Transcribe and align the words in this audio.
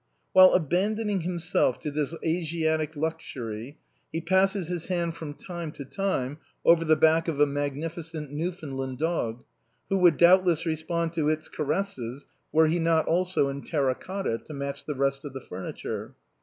While 0.33 0.53
abandon 0.53 1.11
ing 1.11 1.21
himself 1.21 1.77
to 1.81 1.91
this 1.91 2.15
Asiatic 2.25 2.95
luxury, 2.95 3.77
he 4.11 4.19
passes 4.19 4.67
his 4.67 4.87
hand 4.87 5.13
from 5.13 5.35
time 5.35 5.71
to 5.73 5.85
time 5.85 6.39
over 6.65 6.83
the 6.83 6.95
back 6.95 7.27
of 7.27 7.39
a 7.39 7.45
magnificent 7.45 8.31
Newfoundland 8.31 8.97
dog, 8.97 9.43
who 9.89 9.97
would 9.99 10.17
doubtless 10.17 10.65
respond 10.65 11.13
to 11.13 11.29
its 11.29 11.47
caresses 11.47 12.25
were 12.51 12.65
he 12.65 12.79
not 12.79 13.05
also 13.05 13.47
in 13.47 13.61
terra 13.61 13.93
cotta, 13.93 14.39
to 14.39 14.53
match 14.55 14.85
the 14.85 14.95
rest 14.95 15.23
of 15.23 15.33
the 15.33 15.39
furniture. 15.41 16.15